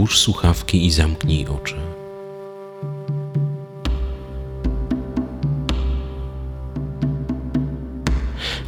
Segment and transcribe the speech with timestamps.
[0.00, 1.74] włóż słuchawki i zamknij oczy.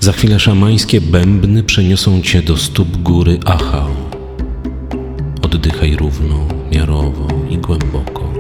[0.01, 3.89] Za chwilę szamańskie bębny przeniosą cię do stóp góry Achał.
[5.43, 8.33] Oddychaj równo, miarowo i głęboko.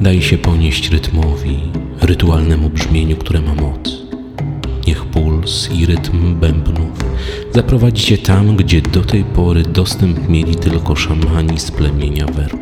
[0.00, 1.58] Daj się ponieść rytmowi,
[2.00, 3.99] rytualnemu brzmieniu, które ma moc.
[5.50, 6.98] Puls i rytm bębnów
[7.54, 12.59] zaprowadzi cię tam, gdzie do tej pory dostęp mieli tylko szamani z plemienia Werku.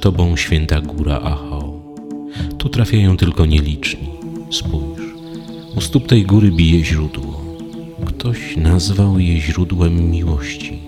[0.00, 1.82] Tobą święta góra Achał.
[2.58, 4.08] Tu trafiają tylko nieliczni.
[4.50, 5.14] Spójrz,
[5.76, 7.40] u stóp tej góry bije źródło.
[8.06, 10.78] Ktoś nazwał je źródłem miłości.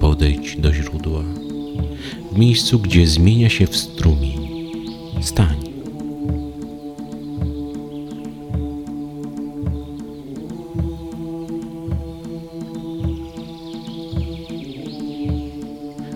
[0.00, 1.22] Podejdź do źródła.
[2.32, 4.48] W miejscu, gdzie zmienia się w strumień.
[5.20, 5.56] Stań.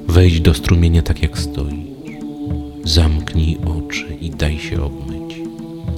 [0.09, 1.88] Wejdź do strumienia tak jak stoisz.
[2.89, 5.41] Zamknij oczy i daj się obmyć.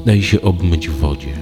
[0.07, 1.35] Daj się obmyć w wodzie.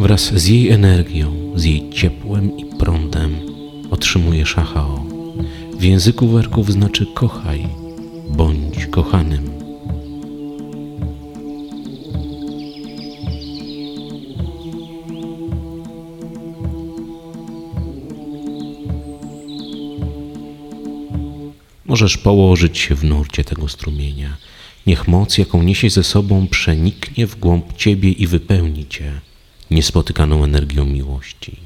[0.00, 3.36] Wraz z jej energią, z jej ciepłem i prądem
[3.90, 5.04] otrzymujesz achao.
[5.78, 7.66] W języku werków znaczy kochaj,
[8.28, 9.51] bądź kochanym.
[22.02, 24.36] Możesz położyć się w nurcie tego strumienia.
[24.86, 29.20] Niech moc, jaką niesie ze sobą, przeniknie w głąb ciebie i wypełni cię
[29.70, 31.56] niespotykaną energią miłości.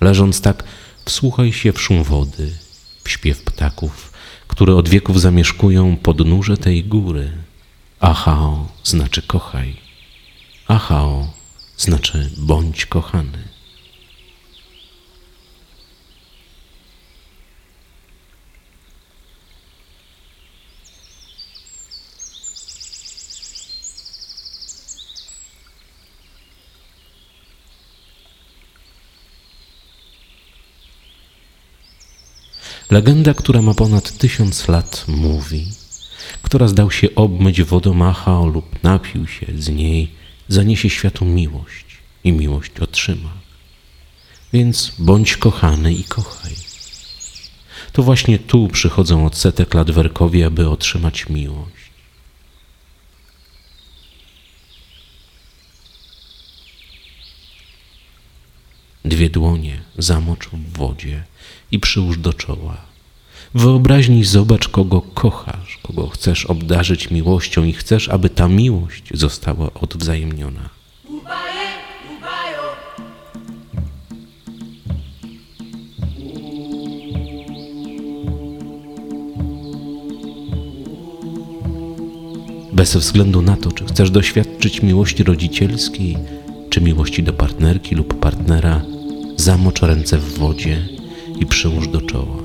[0.00, 0.64] Leżąc tak,
[1.04, 2.52] wsłuchaj się w szum wody,
[3.04, 4.12] w śpiew ptaków,
[4.48, 7.32] które od wieków zamieszkują podnóże tej góry.
[8.00, 9.81] Achao znaczy kochaj.
[10.68, 11.32] Achao
[11.76, 13.48] znaczy bądź kochany.
[32.90, 35.66] Legenda, która ma ponad tysiąc lat, mówi,
[36.42, 40.21] Kto raz dał się obmyć wodą Achao lub napił się z niej,
[40.52, 41.84] zaniesie światu miłość
[42.24, 43.32] i miłość otrzyma.
[44.52, 46.52] Więc bądź kochany i kochaj.
[47.92, 51.82] To właśnie tu przychodzą od setek lat werkowie, aby otrzymać miłość.
[59.04, 61.24] Dwie dłonie zamocz w wodzie
[61.70, 62.91] i przyłóż do czoła.
[63.54, 70.68] Wyobraźni zobacz, kogo kochasz, kogo chcesz obdarzyć miłością i chcesz, aby ta miłość została odwzajemniona.
[82.72, 86.16] Bez względu na to, czy chcesz doświadczyć miłości rodzicielskiej,
[86.70, 88.82] czy miłości do partnerki lub partnera,
[89.36, 90.88] zamocz ręce w wodzie
[91.40, 92.41] i przyłóż do czoła.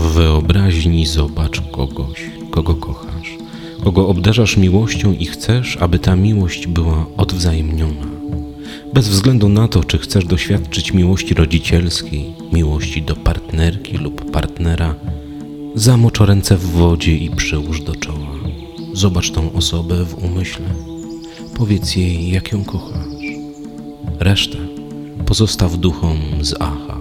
[0.00, 3.36] Wyobraźni zobacz kogoś, kogo kochasz,
[3.84, 8.06] kogo obdarzasz miłością i chcesz, aby ta miłość była odwzajemniona.
[8.94, 14.94] Bez względu na to, czy chcesz doświadczyć miłości rodzicielskiej, miłości do partnerki lub partnera,
[15.74, 18.32] zamocz ręce w wodzie i przyłóż do czoła.
[18.92, 20.66] Zobacz tą osobę w umyśle.
[21.56, 23.02] Powiedz jej, jak ją kochasz.
[24.18, 24.58] Resztę
[25.26, 26.91] pozostaw duchom z Aha.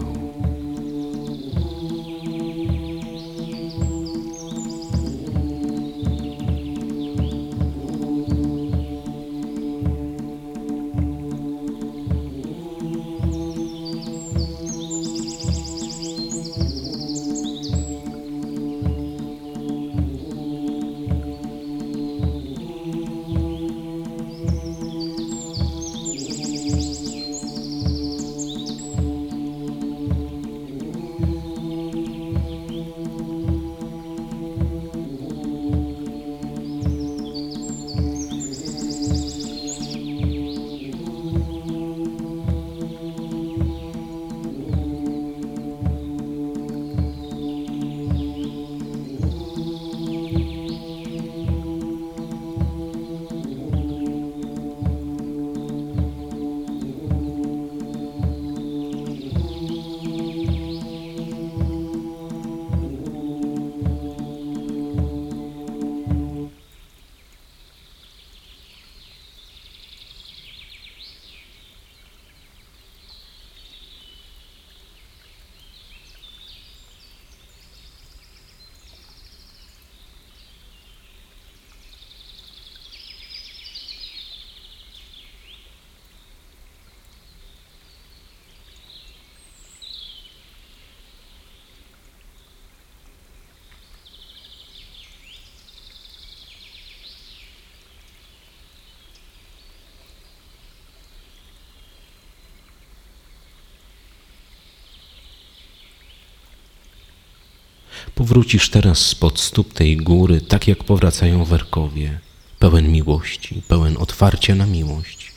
[108.15, 112.19] Powrócisz teraz spod stóp tej góry, tak jak powracają werkowie,
[112.59, 115.31] pełen miłości, pełen otwarcia na miłość.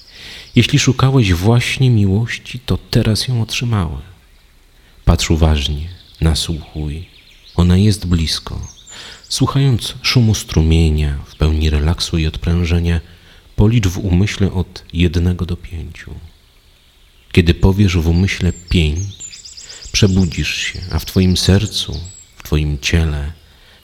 [0.54, 4.02] Jeśli szukałeś właśnie miłości, to teraz ją otrzymałeś.
[5.04, 5.88] Patrz uważnie,
[6.20, 7.06] nasłuchuj.
[7.56, 8.60] Ona jest blisko.
[9.28, 13.00] Słuchając szumu strumienia, w pełni relaksu i odprężenia,
[13.56, 16.14] policz w umyśle od jednego do pięciu.
[17.32, 19.06] Kiedy powiesz w umyśle pięć,
[19.92, 22.00] przebudzisz się, a w Twoim sercu
[22.44, 23.32] Twoim ciele,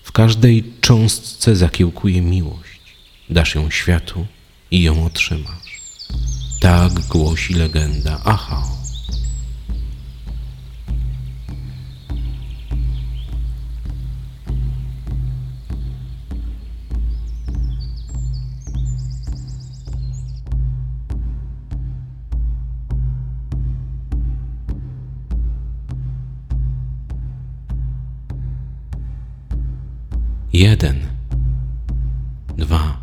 [0.03, 2.81] w każdej cząstce zakiełkuje miłość.
[3.31, 4.27] Dasz ją światu
[4.71, 5.81] i ją otrzymasz.
[6.61, 8.80] Tak głosi legenda Achao.
[30.61, 31.01] Jeden,
[32.57, 33.00] dwa,